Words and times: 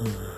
Mm. 0.00 0.37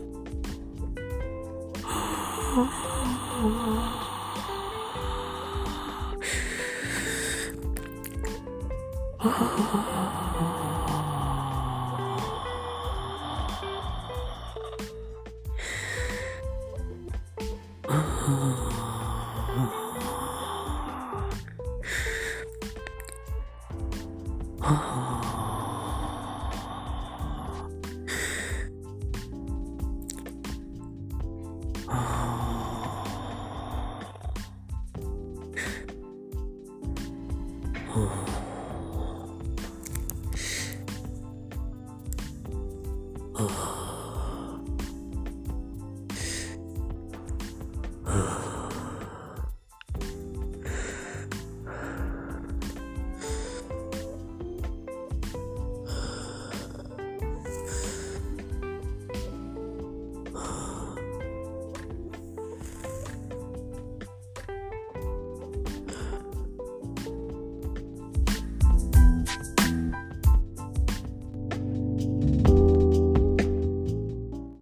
嗯 37.93 38.30